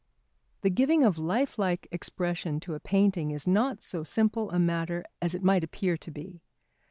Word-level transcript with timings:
The 0.61 0.71
giving 0.71 1.03
of 1.03 1.19
lifelike 1.19 1.87
expression 1.91 2.59
to 2.61 2.73
a 2.73 2.79
painting 2.79 3.29
is 3.29 3.45
not 3.45 3.83
so 3.83 4.03
simple 4.03 4.49
a 4.49 4.57
matter 4.57 5.05
as 5.21 5.35
it 5.35 5.43
might 5.43 5.63
appear 5.63 5.95
to 5.95 6.09
be. 6.09 6.41